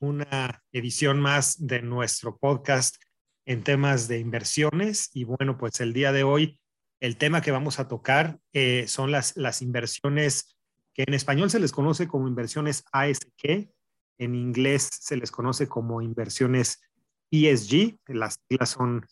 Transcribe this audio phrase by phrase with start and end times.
[0.00, 2.96] una edición más de nuestro podcast
[3.44, 5.10] en temas de inversiones.
[5.14, 6.58] Y bueno, pues el día de hoy,
[7.00, 10.56] el tema que vamos a tocar eh, son las, las inversiones
[10.94, 13.70] que en español se les conoce como inversiones ASG,
[14.18, 16.80] en inglés se les conoce como inversiones
[17.30, 19.06] ESG, las siglas son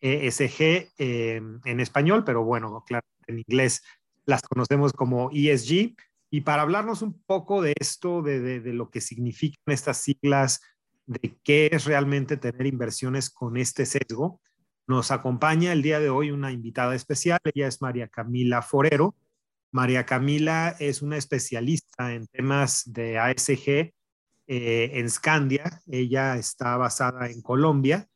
[0.00, 3.82] ESG eh, en español, pero bueno, claro, en inglés
[4.26, 5.96] las conocemos como ESG.
[6.30, 10.60] Y para hablarnos un poco de esto, de, lo que significan estas siglas,
[11.06, 14.40] de qué es realmente tener inversiones con este sesgo,
[14.86, 17.38] nos acompaña el día de hoy una invitada especial.
[17.44, 19.14] Ella es María Camila Forero.
[19.70, 23.92] María Camila es una especialista en temas de ASG eh,
[24.46, 25.82] en Scandia.
[25.86, 28.08] Ella está basada en Colombia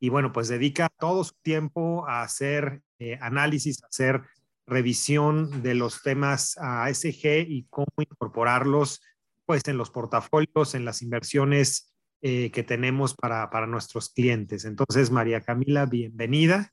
[0.00, 4.22] y bueno, pues dedica todo su tiempo a hacer eh, análisis, a hacer
[4.68, 9.00] revisión de los temas ASG y cómo incorporarlos
[9.46, 14.64] pues en los portafolios, en las inversiones eh, que tenemos para, para nuestros clientes.
[14.64, 16.70] Entonces, María Camila, bienvenida.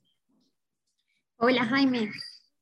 [1.36, 2.10] Hola, Jaime.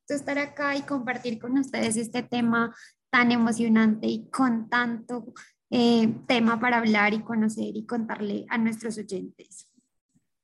[0.07, 2.73] Estar acá y compartir con ustedes este tema
[3.09, 5.33] tan emocionante y con tanto
[5.71, 9.69] eh, tema para hablar y conocer y contarle a nuestros oyentes.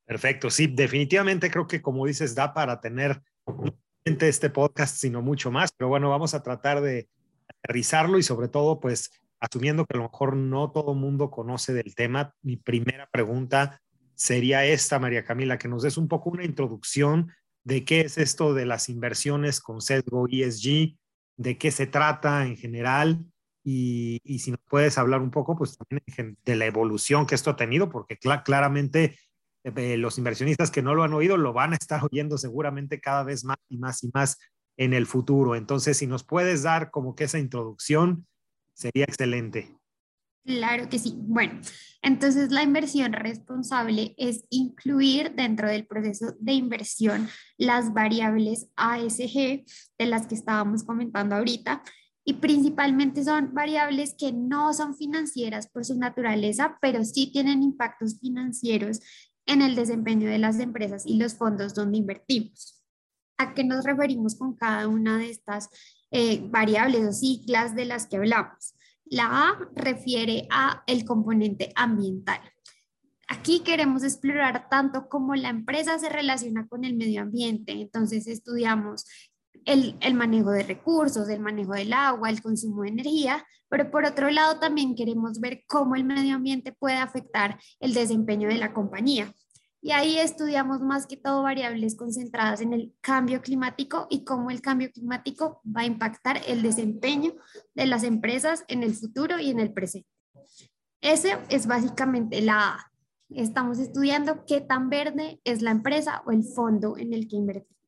[0.04, 3.22] Perfecto, sí, definitivamente creo que como dices, da para tener
[4.04, 5.72] este podcast, sino mucho más.
[5.76, 7.08] Pero bueno, vamos a tratar de
[7.48, 11.72] aterrizarlo y sobre todo, pues, asumiendo que a lo mejor no todo el mundo conoce
[11.72, 13.80] del tema, mi primera pregunta
[14.14, 17.32] sería esta, María Camila, que nos des un poco una introducción
[17.64, 20.96] de qué es esto de las inversiones con sesgo ESG,
[21.36, 23.24] de qué se trata en general
[23.64, 27.50] y, y si nos puedes hablar un poco, pues también de la evolución que esto
[27.50, 29.16] ha tenido, porque claramente
[29.64, 33.22] eh, los inversionistas que no lo han oído lo van a estar oyendo seguramente cada
[33.22, 34.38] vez más y más y más
[34.76, 35.54] en el futuro.
[35.54, 38.26] Entonces, si nos puedes dar como que esa introducción,
[38.74, 39.76] sería excelente.
[40.44, 41.14] Claro que sí.
[41.16, 41.60] Bueno,
[42.02, 47.28] entonces la inversión responsable es incluir dentro del proceso de inversión
[47.58, 49.64] las variables ASG
[49.98, 51.84] de las que estábamos comentando ahorita
[52.24, 58.18] y principalmente son variables que no son financieras por su naturaleza, pero sí tienen impactos
[58.18, 59.00] financieros
[59.46, 62.82] en el desempeño de las empresas y los fondos donde invertimos.
[63.38, 65.68] ¿A qué nos referimos con cada una de estas
[66.10, 68.74] eh, variables o siglas de las que hablamos?
[69.04, 72.40] La A refiere a el componente ambiental.
[73.28, 77.72] Aquí queremos explorar tanto cómo la empresa se relaciona con el medio ambiente.
[77.72, 79.06] Entonces estudiamos
[79.64, 84.04] el, el, manejo de recursos, el manejo del agua, el consumo de energía, pero por
[84.04, 88.72] otro lado también queremos ver cómo el medio ambiente puede afectar el desempeño de la
[88.72, 89.34] compañía.
[89.84, 94.60] Y ahí estudiamos más que todo variables concentradas en el cambio climático y cómo el
[94.60, 97.32] cambio climático va a impactar el desempeño
[97.74, 100.08] de las empresas en el futuro y en el presente.
[101.00, 102.92] Ese es básicamente la A.
[103.30, 107.81] Estamos estudiando qué tan verde es la empresa o el fondo en el que invertimos.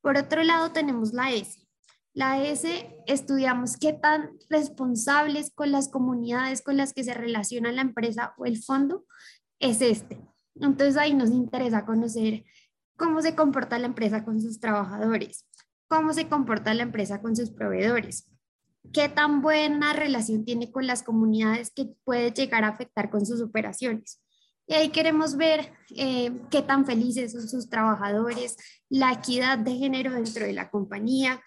[0.00, 1.60] Por otro lado, tenemos la S.
[2.12, 7.82] La S estudiamos qué tan responsables con las comunidades con las que se relaciona la
[7.82, 9.04] empresa o el fondo
[9.60, 10.20] es este.
[10.56, 12.44] Entonces ahí nos interesa conocer
[12.96, 15.46] cómo se comporta la empresa con sus trabajadores,
[15.88, 18.28] cómo se comporta la empresa con sus proveedores,
[18.92, 23.40] qué tan buena relación tiene con las comunidades que puede llegar a afectar con sus
[23.40, 24.20] operaciones.
[24.70, 28.56] Y ahí queremos ver eh, qué tan felices son sus trabajadores,
[28.88, 31.42] la equidad de género dentro de la compañía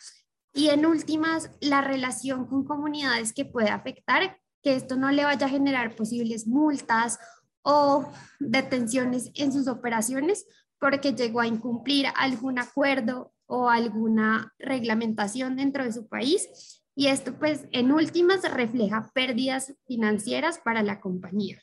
[0.53, 5.45] y en últimas, la relación con comunidades que puede afectar, que esto no le vaya
[5.45, 7.17] a generar posibles multas
[7.61, 8.11] o
[8.41, 10.45] detenciones en sus operaciones
[10.77, 16.83] porque llegó a incumplir algún acuerdo o alguna reglamentación dentro de su país.
[16.93, 21.61] Y esto pues en últimas refleja pérdidas financieras para la compañía.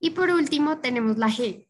[0.00, 1.68] Y por último tenemos la G.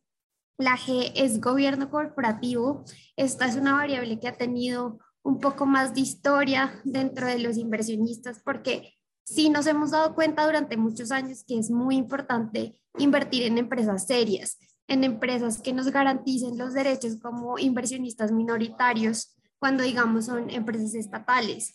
[0.57, 2.85] La G es gobierno corporativo.
[3.17, 7.57] Esta es una variable que ha tenido un poco más de historia dentro de los
[7.57, 8.95] inversionistas porque
[9.25, 14.07] sí nos hemos dado cuenta durante muchos años que es muy importante invertir en empresas
[14.07, 20.95] serias, en empresas que nos garanticen los derechos como inversionistas minoritarios cuando digamos son empresas
[20.95, 21.75] estatales.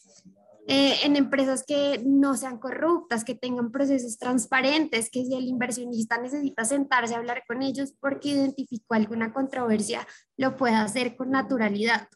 [0.68, 6.18] Eh, en empresas que no sean corruptas, que tengan procesos transparentes, que si el inversionista
[6.18, 10.08] necesita sentarse a hablar con ellos porque identificó alguna controversia,
[10.38, 12.08] lo pueda hacer con naturalidad.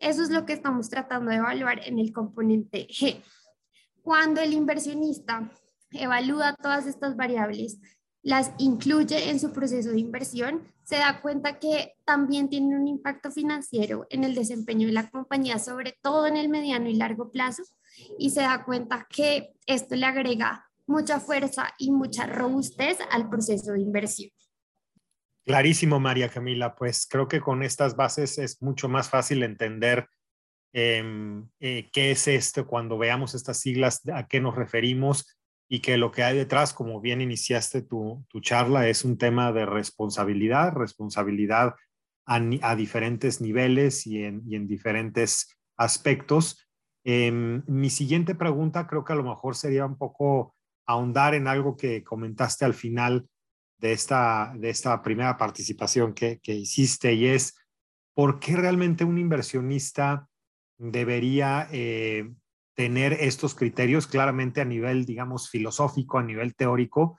[0.00, 3.22] Eso es lo que estamos tratando de evaluar en el componente G.
[4.02, 5.50] Cuando el inversionista
[5.92, 7.78] evalúa todas estas variables,
[8.26, 13.30] las incluye en su proceso de inversión, se da cuenta que también tiene un impacto
[13.30, 17.62] financiero en el desempeño de la compañía, sobre todo en el mediano y largo plazo,
[18.18, 23.74] y se da cuenta que esto le agrega mucha fuerza y mucha robustez al proceso
[23.74, 24.32] de inversión.
[25.44, 26.74] Clarísimo, María Camila.
[26.74, 30.08] Pues creo que con estas bases es mucho más fácil entender
[30.72, 35.35] em, eh, qué es esto cuando veamos estas siglas, a qué nos referimos
[35.68, 39.66] y que lo que hay detrás, como bien iniciaste tu, charla, es un tema de
[39.66, 41.74] responsabilidad, responsabilidad
[42.24, 46.68] a, diferentes niveles y en, diferentes aspectos.
[47.04, 50.54] Em, mi siguiente pregunta creo que a lo mejor sería un poco
[50.86, 53.28] ahondar en algo que comentaste al final
[53.78, 57.54] de esta, de esta primera participación que, que hiciste y es,
[58.14, 60.28] ¿por qué realmente un inversionista
[60.78, 62.32] debería eh,
[62.76, 67.18] tener estos criterios claramente a nivel, digamos, filosófico, a nivel teórico,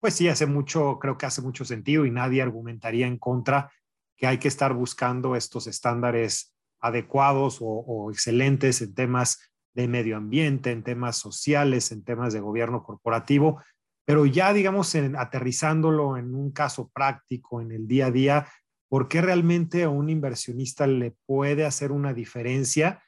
[0.00, 3.72] pues sí hace mucho, creo que hace mucho sentido y nadie argumentaría en contra
[4.16, 9.40] que hay que estar buscando estos estándares adecuados o, excelentes en temas
[9.74, 13.62] de medio ambiente, en temas sociales, en temas de gobierno corporativo,
[14.04, 18.48] pero ya, digamos, en, aterrizándolo en un caso práctico, en el día a día,
[18.88, 23.02] ¿por qué realmente a un inversionista le puede hacer una diferencia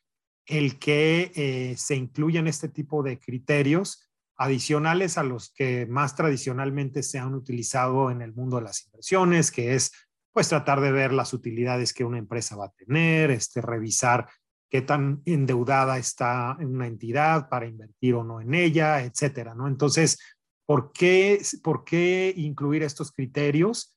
[0.48, 7.02] el que eh, se incluyan este tipo de criterios adicionales a los que más tradicionalmente
[7.02, 9.92] se han utilizado en el mundo de las inversiones, que es
[10.32, 14.28] pues tratar de ver las utilidades que una empresa va a tener, este, revisar
[14.70, 19.66] qué tan endeudada está una entidad para invertir o no en ella, etcétera, ¿no?
[19.66, 20.18] Entonces,
[20.66, 23.96] ¿por qué, ¿por qué incluir estos criterios?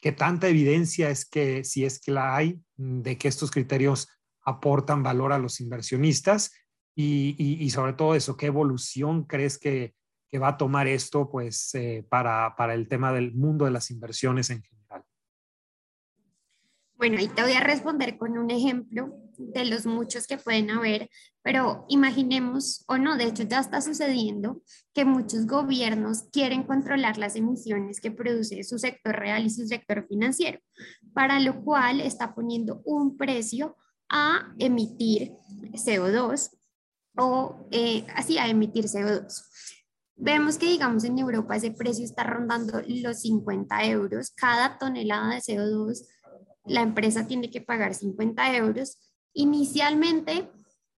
[0.00, 4.08] ¿Qué tanta evidencia es que, si es que la hay, de que estos criterios
[4.44, 6.52] aportan valor a los inversionistas
[6.94, 9.94] y, sobre todo eso, ¿qué evolución crees que,
[10.40, 14.48] va a tomar esto pues, eh, para, para el tema del mundo de las inversiones
[14.48, 15.04] en general?
[17.02, 21.10] Bueno, y te voy a responder con un ejemplo de los muchos que pueden haber,
[21.42, 24.62] pero imaginemos, o no, de hecho ya está sucediendo,
[24.94, 30.06] que muchos gobiernos quieren controlar las emisiones que produce su sector real y su sector
[30.06, 30.60] financiero,
[31.12, 33.76] para lo cual está poniendo un precio
[34.12, 35.32] a emitir
[35.72, 36.50] CO2
[37.16, 39.44] o eh, así a emitir CO2.
[40.16, 44.30] Vemos que, digamos, en Europa ese precio está rondando los 50 euros.
[44.30, 46.06] Cada tonelada de CO2,
[46.66, 48.98] la empresa tiene que pagar 50 euros.
[49.32, 50.48] Inicialmente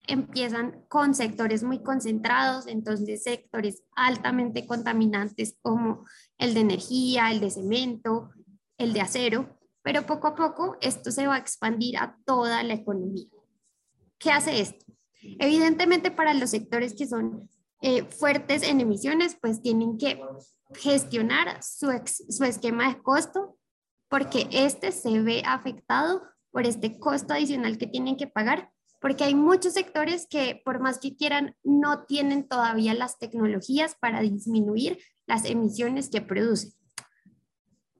[0.06, 6.04] empiezan con sectores muy concentrados, entonces sectores altamente contaminantes como
[6.36, 8.30] el de energía, el de cemento,
[8.76, 9.53] el de acero,
[9.84, 13.28] pero poco a poco esto se va a expandir a toda la economía.
[14.18, 14.86] ¿Qué hace esto?
[15.38, 17.50] Evidentemente para los sectores que son
[17.82, 20.20] eh, fuertes en emisiones, pues tienen que
[20.74, 21.92] gestionar su,
[22.30, 23.58] su esquema de costo
[24.08, 28.70] porque este se ve afectado por este costo adicional que tienen que pagar,
[29.02, 34.22] porque hay muchos sectores que por más que quieran no tienen todavía las tecnologías para
[34.22, 36.72] disminuir las emisiones que producen.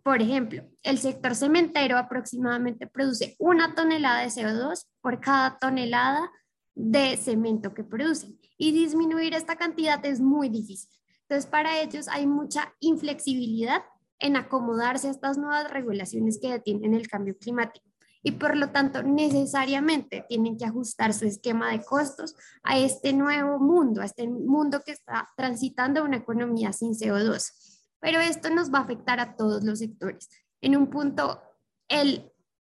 [0.04, 6.30] Por ejemplo, el sector cementero aproximadamente produce una tonelada de CO2 por cada tonelada
[6.74, 10.90] de cemento que produce y disminuir esta cantidad es muy difícil.
[11.22, 13.82] Entonces, para ellos hay mucha inflexibilidad
[14.18, 17.86] en acomodarse a estas nuevas regulaciones que detienen el cambio climático.
[18.22, 23.58] Y por lo tanto necesariamente tienen que ajustar su esquema de costos a este nuevo
[23.58, 27.63] mundo, a este mundo que está transitando una economía sin CO2
[28.04, 30.28] pero esto nos va a afectar a todos los sectores.
[30.60, 31.40] En un punto,
[31.88, 32.30] el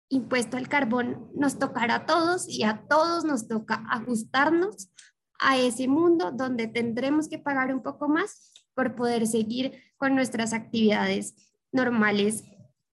[0.08, 4.90] impuesto al carbón nos tocará a todos y a todos nos toca ajustarnos
[5.38, 10.52] a ese mundo donde tendremos que pagar un poco más por poder seguir con nuestras
[10.52, 11.36] actividades
[11.70, 12.42] normales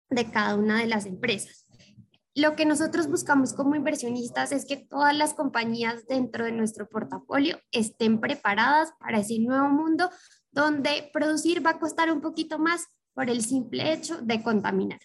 [0.10, 1.68] de cada una de las empresas.
[2.34, 7.60] Lo que nosotros buscamos como inversionistas es que todas las compañías dentro de nuestro portafolio
[7.72, 10.10] estén preparadas para ese nuevo mundo
[10.54, 15.00] donde producir va a costar un poquito más por el simple hecho de contaminar.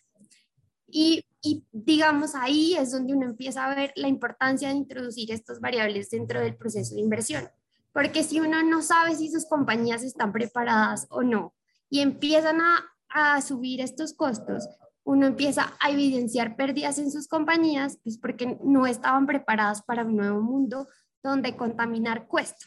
[0.91, 1.25] Y,
[1.73, 6.41] digamos, ahí es donde uno empieza a ver la importancia de introducir estas variables dentro
[6.41, 7.49] del proceso de inversión.
[7.93, 11.55] Porque si uno no sabe si sus compañías están preparadas o no
[11.91, 14.67] y empiezan a, a subir estos costos,
[15.05, 20.17] uno empieza a evidenciar pérdidas en sus compañías, pues porque no estaban preparadas para un
[20.17, 20.87] nuevo mundo
[21.23, 22.67] donde contaminar cuesta.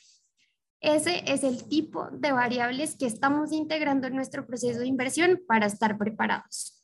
[0.81, 5.67] Ese es el tipo de variables que estamos integrando en nuestro proceso de inversión para
[5.67, 6.83] estar preparados.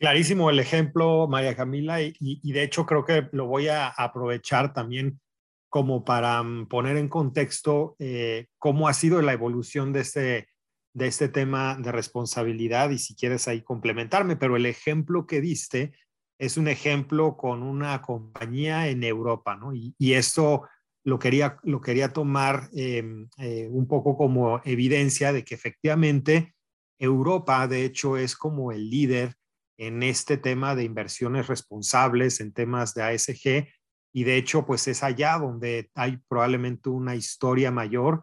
[0.00, 5.20] Clarísimo el ejemplo, María Camila, y, de hecho creo que lo voy a aprovechar también
[5.68, 10.48] como para mm, poner en contexto eh, cómo ha sido la evolución de este,
[10.94, 15.92] de este tema de responsabilidad y si quieres ahí complementarme, pero el ejemplo que diste
[16.38, 19.74] es un ejemplo con una compañía en Europa, ¿no?
[19.74, 20.62] Y, y esto
[21.04, 26.54] lo quería, lo quería tomar em, eh, un poco como evidencia de que efectivamente
[26.98, 29.34] Europa, de hecho, es como el líder
[29.76, 33.68] en este tema de inversiones responsables, en temas de ASG,
[34.14, 38.22] y de hecho, pues es allá donde hay probablemente una historia mayor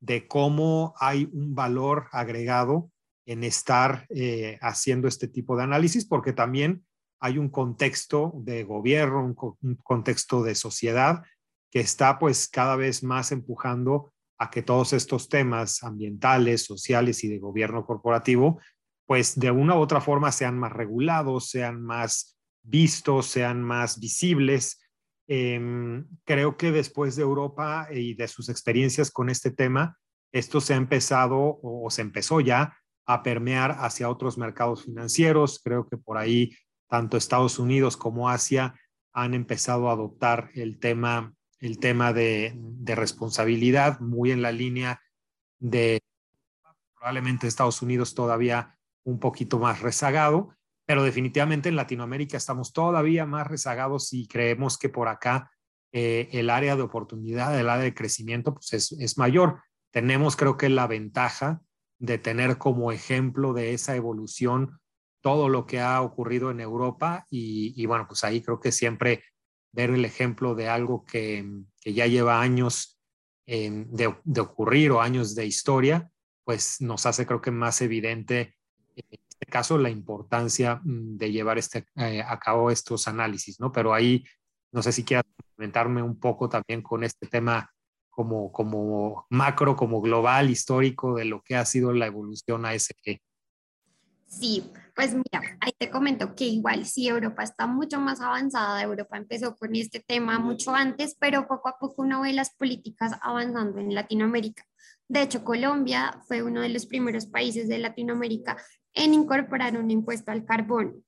[0.00, 2.90] de cómo hay un valor agregado
[3.26, 6.84] en estar eh, haciendo este tipo de análisis, porque también
[7.20, 11.22] hay un contexto de gobierno, un contexto de sociedad
[11.74, 17.28] que está pues cada vez más empujando a que todos estos temas ambientales, sociales y
[17.28, 18.60] de gobierno corporativo,
[19.06, 24.80] pues de una u otra forma sean más regulados, sean más vistos, sean más visibles.
[25.26, 29.98] Em, creo que después de Europa y de sus experiencias con este tema,
[30.32, 35.60] esto se ha empezado o, se empezó ya a permear hacia otros mercados financieros.
[35.62, 36.56] Creo que por ahí
[36.88, 38.74] tanto Estados Unidos como Asia
[39.12, 42.54] han empezado a adoptar el tema el tema de,
[42.84, 45.00] responsabilidad, muy en la línea
[45.58, 46.02] de
[46.94, 50.54] probablemente Estados Unidos todavía un poquito más rezagado,
[50.84, 55.50] pero definitivamente en Latinoamérica estamos todavía más rezagados y creemos que por acá
[55.92, 59.62] eh, el área de oportunidad, el área de crecimiento, pues es, mayor.
[59.90, 61.62] Tenemos creo que la ventaja
[61.98, 64.78] de tener como ejemplo de esa evolución
[65.22, 69.24] todo lo que ha ocurrido en Europa y, y bueno, pues ahí creo que siempre
[69.74, 71.44] ver el ejemplo de algo que,
[71.84, 72.98] ya lleva años
[73.46, 76.10] de, ocurrir o años de historia,
[76.44, 78.56] pues nos hace creo que más evidente
[78.96, 83.72] en este caso la importancia mm, de llevar este, eh, a cabo estos análisis, ¿no?
[83.72, 84.24] Pero ahí
[84.72, 85.24] no sé si quieras
[85.56, 87.70] comentarme un poco también con este tema
[88.10, 93.20] como, como macro, como global, histórico de lo que ha sido la evolución ASG.
[94.26, 98.82] Sí, pues mira, ahí te comento que igual sí, Europa está mucho más avanzada.
[98.82, 103.12] Europa empezó con este tema mucho antes, pero poco a poco uno ve las políticas
[103.20, 104.64] avanzando en Latinoamérica.
[105.08, 108.56] De hecho, Colombia fue uno de los primeros países de Latinoamérica
[108.94, 111.04] en incorporar un impuesto al carbón.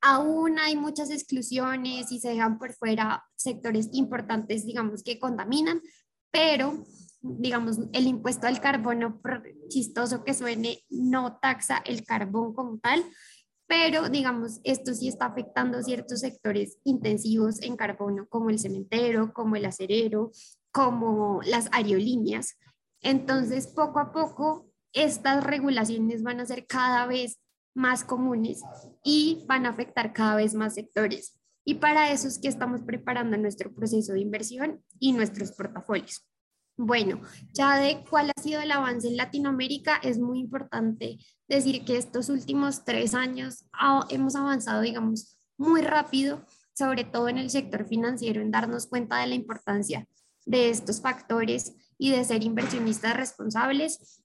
[0.00, 5.80] Aún hay muchas exclusiones y se dejan por fuera sectores importantes, digamos, que contaminan,
[6.30, 6.84] pero
[7.20, 9.20] digamos, el impuesto al carbono,
[9.68, 13.04] chistoso que suene, no taxa el carbón como tal,
[13.66, 19.56] pero digamos, esto sí está afectando ciertos sectores intensivos en carbono, como el cementero, como
[19.56, 20.30] el acerero,
[20.72, 22.58] como las aerolíneas.
[23.02, 27.38] Entonces, poco a poco, estas regulaciones van a ser cada vez
[27.74, 28.62] más comunes
[29.04, 31.38] y van a afectar cada vez más sectores.
[31.64, 36.26] Y para eso es que estamos preparando nuestro proceso de inversión y nuestros portafolios.
[36.80, 37.20] Bueno,
[37.52, 41.18] ya de cuál ha sido el avance en Latinoamérica, es muy importante
[41.48, 43.64] decir que estos últimos tres años
[44.10, 49.26] hemos avanzado, digamos, muy rápido, sobre todo en el sector financiero, en darnos cuenta de
[49.26, 50.06] la importancia
[50.46, 54.22] de estos factores y de ser inversionistas responsables.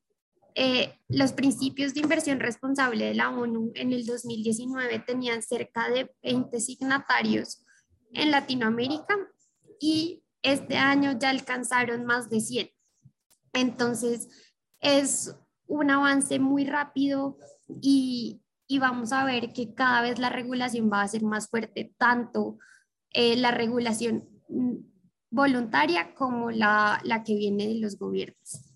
[0.54, 6.12] Eh, los principios de inversión responsable de la ONU en el 2019 tenían cerca de
[6.22, 7.66] 20 signatarios
[8.14, 9.18] en Latinoamérica
[9.80, 12.70] y este año ya alcanzaron más de 100.
[13.54, 14.30] Entonces,
[14.80, 15.36] es
[15.68, 17.38] un avance muy rápido
[17.82, 18.40] y,
[18.80, 22.58] vamos a ver que cada vez la regulación va a ser más fuerte, tanto
[23.12, 24.28] eh, la regulación
[25.30, 28.74] voluntaria como la, la que viene de los gobiernos.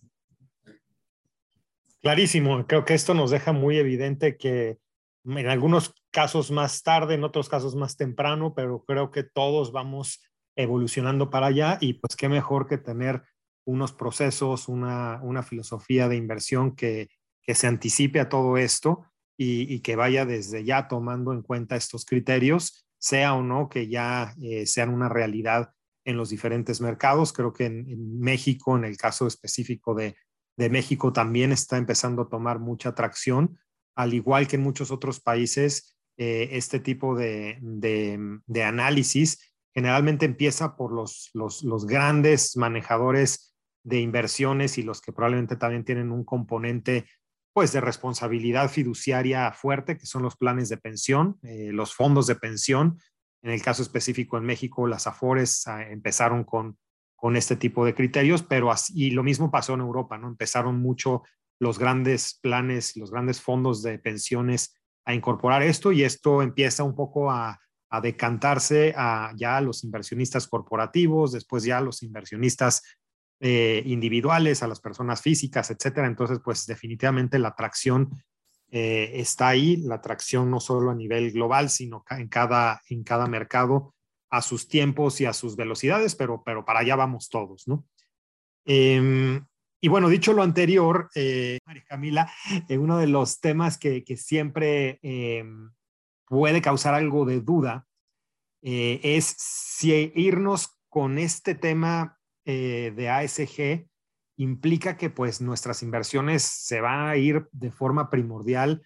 [1.99, 4.77] Clarísimo, creo que esto nos deja muy evidente que
[5.25, 10.21] en algunos casos más tarde, en otros casos más temprano, pero creo que todos vamos
[10.57, 13.23] evolucionando para allá y pues qué mejor que tener
[13.65, 17.09] unos procesos, una, una filosofía de inversión que,
[17.43, 19.05] que, se anticipe a todo esto
[19.37, 23.87] y, y, que vaya desde ya tomando en cuenta estos criterios, sea o no que
[23.87, 25.71] ya eh, sean una realidad
[26.05, 27.33] en los diferentes mercados.
[27.33, 30.15] Creo que en, México, en el caso específico de,
[30.57, 33.59] de, México, también está empezando a tomar mucha atracción,
[33.95, 40.25] al igual que en muchos otros países, eh, este tipo de, de, de análisis generalmente
[40.25, 46.25] empieza por los, los, grandes manejadores de inversiones y los que probablemente también tienen un
[46.25, 47.05] componente
[47.53, 52.33] pues de responsabilidad fiduciaria fuerte, que son los planes de pensión, eh, los fondos de
[52.33, 52.99] pensión.
[53.43, 56.79] En el caso específico en México, las AFORES ah, empezaron con,
[57.15, 60.27] con este tipo de criterios, pero así, y lo mismo pasó en Europa, ¿no?
[60.27, 61.21] Empezaron mucho
[61.59, 66.95] los grandes planes, los grandes fondos de pensiones a incorporar esto y esto empieza un
[66.95, 72.83] poco a, a decantarse a ya los inversionistas corporativos, después ya los inversionistas
[73.39, 76.07] eh, individuales, a las personas físicas, etcétera.
[76.07, 78.09] Entonces, pues definitivamente la atracción
[78.69, 83.27] eh, está ahí, la atracción no solo a nivel global, sino en cada, en cada
[83.27, 83.93] mercado
[84.29, 87.85] a sus tiempos y a sus velocidades, pero, pero para allá vamos todos, ¿no?
[88.65, 89.45] Em,
[89.79, 92.31] y bueno, dicho lo anterior, eh, María Camila,
[92.69, 95.71] uno de los temas que, que siempre em,
[96.27, 97.85] puede causar algo de duda
[98.61, 103.87] es si irnos con este tema eh, de ASG
[104.37, 108.83] implica que pues nuestras inversiones se van a ir de forma primordial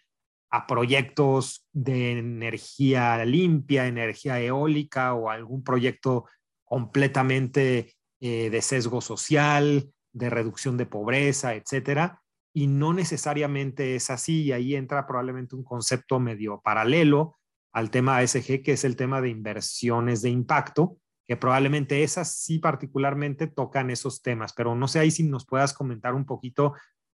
[0.50, 6.26] a proyectos de energía limpia, energía eólica o algún proyecto
[6.66, 12.21] completamente eh, de sesgo social, de reducción de pobreza, etcétera.
[12.54, 17.38] Y no necesariamente es así, y ahí entra probablemente un concepto medio paralelo
[17.74, 22.60] al tema ASG, que es el tema de inversiones de impacto, que probablemente esas sí
[22.60, 26.74] particularmente tocan esos temas, pero no sé ahí si nos puedas comentar un poquito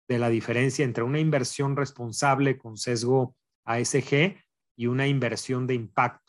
[0.06, 4.36] de la diferencia entre una inversión responsable con sesgo ASG
[4.76, 6.23] y una inversión de impacto.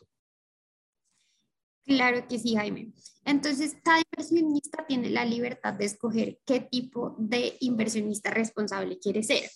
[1.86, 2.92] Claro que sí, Jaime.
[3.24, 9.48] Entonces, cada inversionista tiene la libertad de escoger qué tipo de inversionista responsable quiere ser.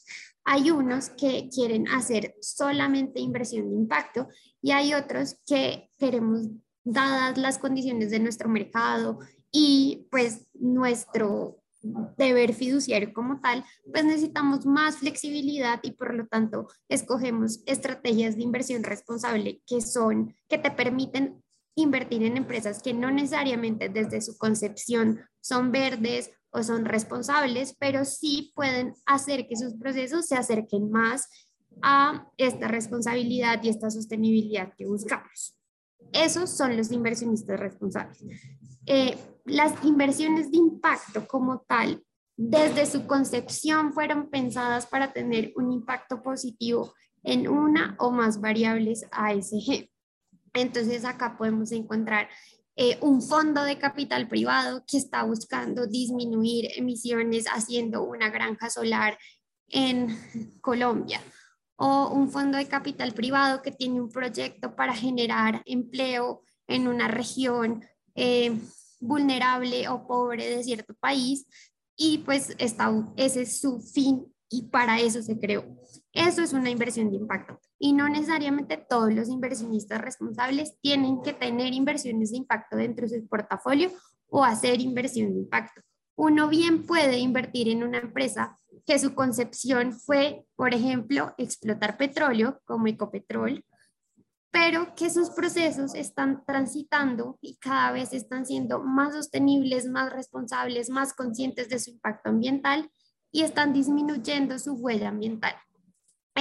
[0.45, 4.29] Hay unos que quieren hacer solamente inversión de impacto
[4.63, 6.49] y hay otros que queremos
[6.85, 9.19] dadas las condiciones de nuestro mercado
[9.51, 11.61] y pues nuestro
[12.17, 18.43] deber fiduciario como tal, pues necesitamos más flexibilidad y por lo tanto escogemos estrategias de
[18.43, 21.43] inversión responsable que son, que te permiten
[21.83, 28.05] invertir en empresas que no necesariamente desde su concepción son verdes o son responsables, pero
[28.05, 31.29] sí pueden hacer que sus procesos se acerquen más
[31.83, 35.57] a esta responsabilidad y esta sostenibilidad que buscamos.
[36.13, 38.25] Esos son los inversionistas responsables.
[38.87, 42.03] Eh, las inversiones de impacto como tal,
[42.37, 49.07] desde su concepción, fueron pensadas para tener un impacto positivo en una o más variables
[49.13, 49.90] ASG.
[50.55, 52.29] Entonces acá podemos encontrar
[52.77, 59.19] eh, un fondo de capital privado que está buscando disminuir emisiones haciendo una granja solar
[59.69, 60.09] en
[60.61, 61.21] Colombia.
[61.77, 67.09] O un fondo de capital privado que tiene un proyecto para generar empleo en una
[67.09, 67.85] región
[68.15, 68.59] eh,
[69.01, 71.47] vulnerable o pobre de cierto país.
[71.97, 75.65] Y pues está, ese es su fin y para eso se creó.
[76.13, 81.33] Eso es una inversión de impacto y no necesariamente todos los inversionistas responsables tienen que
[81.33, 83.91] tener inversiones de impacto dentro de su portafolio
[84.29, 85.81] o hacer inversión de impacto.
[86.15, 92.61] Uno bien puede invertir en una empresa que su concepción fue, por ejemplo, explotar petróleo
[92.67, 93.65] como Ecopetrol,
[94.51, 100.91] pero que sus procesos están transitando y cada vez están siendo más sostenibles, más responsables,
[100.91, 102.91] más conscientes de su impacto ambiental
[103.33, 105.55] y están disminuyendo su huella ambiental.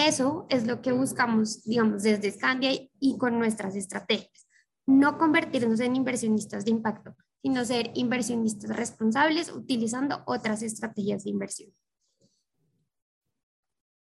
[0.08, 4.48] Eso es lo que buscamos, digamos, desde Scandia y con nuestras estrategias.
[4.88, 11.74] No convertirnos en inversionistas de impacto, sino ser inversionistas responsables utilizando otras estrategias de inversión.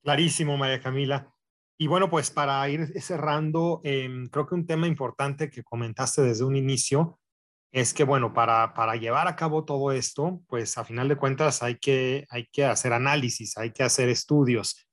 [0.05, 1.35] Clarísimo, María Camila.
[1.77, 6.45] Y bueno, pues para ir cerrando, em, creo que un tema importante que comentaste desde
[6.45, 7.19] un inicio
[7.73, 11.63] es que, bueno, para, para llevar a cabo todo esto, pues a final de cuentas
[11.63, 14.88] hay que, hay que hacer análisis, hay que hacer estudios.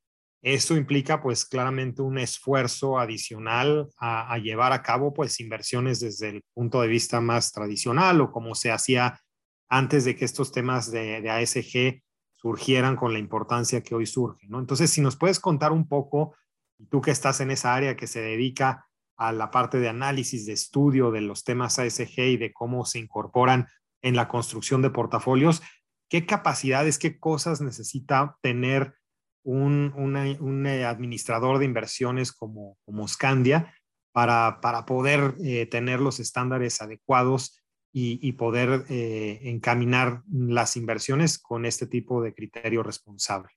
[0.46, 6.44] Eso implica pues claramente un esfuerzo adicional a, llevar a cabo pues inversiones desde el
[6.54, 9.20] punto de vista más tradicional o como se hacía
[9.70, 12.04] antes de que estos temas de, ASG
[12.36, 14.60] surgieran con la importancia que hoy surge, ¿no?
[14.60, 16.36] Entonces, si nos puedes contar un poco,
[16.92, 18.86] tú que estás en esa área que se dedica
[19.18, 23.00] a la parte de análisis, de estudio de los temas ASG y de cómo se
[23.00, 23.66] incorporan
[24.04, 25.64] en la construcción de portafolios,
[26.08, 28.94] ¿qué capacidades, qué cosas necesita tener
[29.46, 33.74] un, un administrador de inversiones como, como Scandia
[34.12, 37.62] para, para poder eh, tener los estándares adecuados
[37.98, 43.54] y, poder eh, encaminar las inversiones con este tipo de criterio responsable?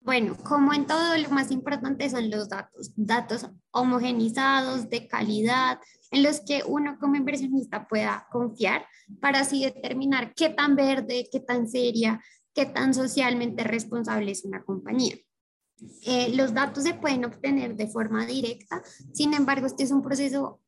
[0.00, 6.22] Bueno, como en todo, lo más importante son los datos, datos homogenizados, de calidad, en
[6.22, 8.86] los que uno como inversionista pueda confiar
[9.22, 12.22] para así determinar qué tan verde, qué tan seria,
[12.56, 15.14] qué tan socialmente responsable es una compañía.
[16.02, 20.60] Eh, los datos se pueden obtener de forma directa, sin embargo, este es un proceso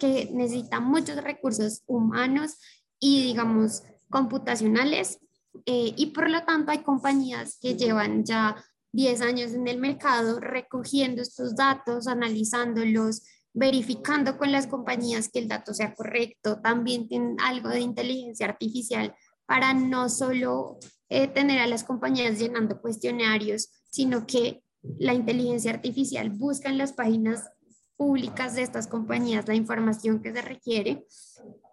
[0.00, 2.58] que necesita muchos recursos humanos
[2.98, 5.20] y, digamos, computacionales.
[5.64, 8.56] Eh, y por lo tanto hay compañías que llevan ya
[8.92, 15.48] 10 años en el mercado recogiendo estos datos, analizándolos, verificando con las compañías que el
[15.48, 16.60] dato sea correcto.
[16.60, 19.14] También tienen algo de inteligencia artificial
[19.48, 24.62] para no solo eh, tener a las compañías llenando cuestionarios, sino que
[24.98, 27.48] la inteligencia artificial busca en las páginas
[27.96, 31.06] públicas de estas compañías la información que se requiere.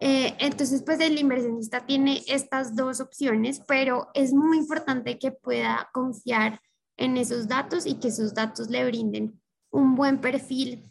[0.00, 5.90] Eh, entonces, pues el inversionista tiene estas dos opciones, pero es muy importante que pueda
[5.92, 6.62] confiar
[6.96, 9.38] en esos datos y que esos datos le brinden
[9.70, 10.88] un buen perfil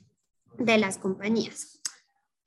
[0.60, 1.82] de las compañías.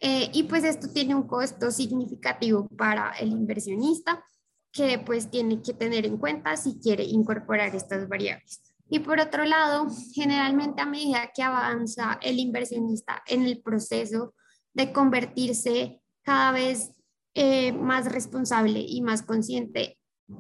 [0.00, 4.24] Eh, y pues esto tiene un costo significativo para el inversionista
[4.70, 8.62] que pues tiene que tener en cuenta si quiere incorporar estas variables.
[8.90, 14.34] Y por otro lado, generalmente a medida que avanza el inversionista en el proceso
[14.72, 16.92] de convertirse cada vez
[17.34, 19.98] eh, más responsable y más consciente,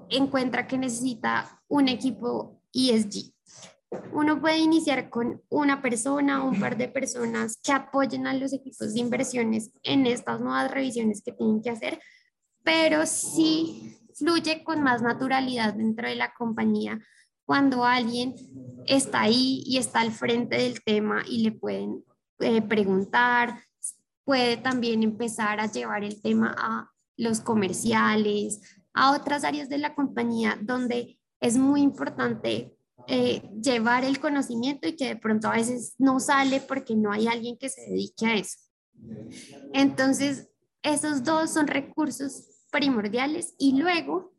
[0.08, 3.32] encuentra que necesita un equipo ESG.
[4.12, 8.52] Uno puede iniciar con una persona o un par de personas que apoyen a los
[8.52, 12.00] equipos de inversiones en estas nuevas revisiones que tienen que hacer,
[12.62, 17.00] pero sí fluye con más naturalidad dentro de la compañía
[17.48, 18.34] cuando alguien
[18.86, 22.04] está ahí y está al frente del tema y le pueden
[22.40, 23.62] eh, preguntar,
[24.24, 28.60] puede también empezar a llevar el tema a los comerciales,
[28.92, 32.77] a otras áreas de la compañía donde es muy importante
[33.08, 37.26] eh, llevar el conocimiento y que de pronto a veces no sale porque no hay
[37.26, 38.58] alguien que se dedique a eso.
[39.72, 40.48] Entonces,
[40.82, 44.34] esos dos son recursos primordiales y luego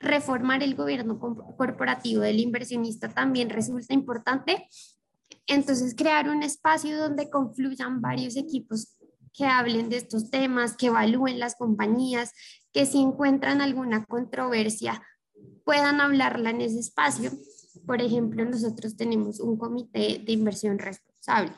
[0.00, 4.68] reformar el gobierno corporativo del inversionista también resulta importante.
[5.46, 8.98] Entonces, crear un espacio donde confluyan varios equipos
[9.32, 12.32] que hablen de estos temas, que evalúen las compañías,
[12.72, 15.02] que si encuentran alguna controversia
[15.64, 17.30] puedan hablarla en ese espacio.
[17.86, 21.52] Por ejemplo, nosotros tenemos un comité de inversión responsable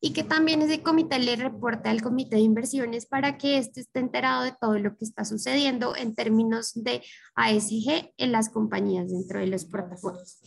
[0.00, 4.00] y que también ese comité le reporte al comité de inversiones para que éste esté
[4.00, 7.02] enterado de todo lo que está sucediendo en términos de
[7.34, 10.40] ASG en las compañías dentro de los portafolios.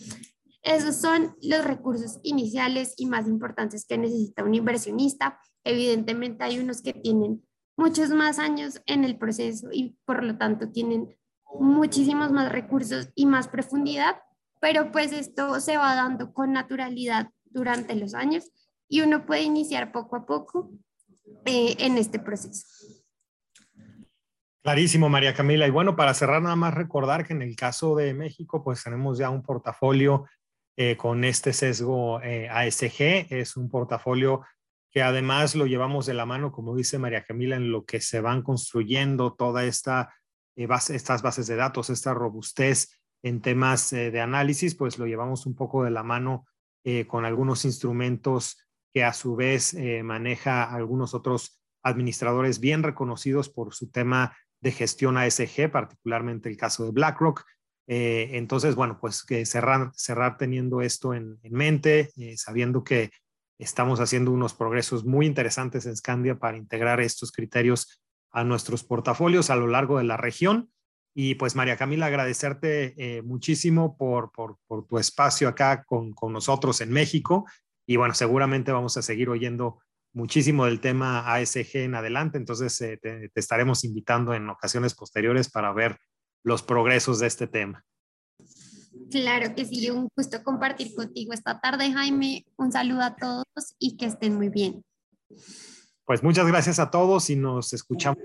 [0.61, 5.39] Esos son los recursos iniciales y más importantes que necesita un inversionista.
[5.63, 7.43] Evidentemente hay unos que tienen
[7.75, 11.15] muchos más años en el proceso y por lo tanto tienen
[11.59, 14.17] muchísimos más recursos y más profundidad,
[14.59, 18.51] pero pues esto se va dando con naturalidad durante los años
[18.89, 20.71] y uno puede iniciar poco a poco
[21.45, 22.65] eh, en este proceso.
[24.63, 25.67] Clarísimo, María Camila.
[25.67, 29.17] Y bueno, para cerrar, nada más recordar que en el caso de México, pues tenemos
[29.17, 30.25] ya un portafolio
[30.75, 33.27] eh, con este sesgo eh, ASG.
[33.33, 34.41] Es un portafolio
[34.91, 38.19] que además lo llevamos de la mano, como dice María Camila, en lo que se
[38.19, 40.13] van construyendo toda esta
[40.55, 45.55] base, estas bases de datos, esta robustez en temas de análisis, pues lo llevamos un
[45.55, 46.45] poco de la mano
[47.07, 48.57] con algunos instrumentos
[48.93, 54.71] que a su vez eh, maneja algunos otros administradores bien reconocidos por su tema de
[54.71, 57.43] gestión ASG, particularmente el caso de BlackRock.
[57.87, 63.11] Eh, entonces, bueno, pues que cerrar, cerrar teniendo esto en, mente, eh, sabiendo que
[63.59, 68.01] estamos haciendo unos progresos muy interesantes en Scandia para integrar estos criterios
[68.31, 70.71] a nuestros portafolios a lo largo de la región.
[71.19, 76.79] Y pues María Camila, agradecerte muchísimo por, por, por, tu espacio acá con, con nosotros
[76.81, 77.45] en México
[77.87, 79.79] y bueno, seguramente vamos a seguir oyendo
[80.13, 85.71] muchísimo del tema ASG en adelante, entonces eh, te, estaremos invitando en ocasiones posteriores para
[85.71, 85.97] ver
[86.43, 87.85] los progresos de este tema.
[89.09, 92.45] Claro que sí, un gusto compartir contigo esta tarde, Jaime.
[92.57, 93.45] Un saludo a todos
[93.79, 94.83] y que estén muy bien.
[96.03, 98.19] Pues muchas gracias a todos y nos escuchamos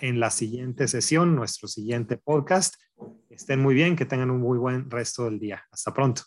[0.00, 2.74] en la siguiente sesión, nuestro siguiente podcast.
[3.28, 5.64] Estén muy bien, que tengan un muy buen resto del día.
[5.70, 6.22] Hasta pronto.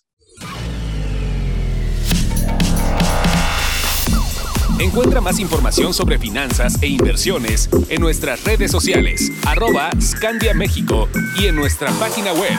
[4.79, 11.07] Encuentra más información sobre finanzas e inversiones en nuestras redes sociales, arroba Scandia México
[11.39, 12.51] y en nuestra página web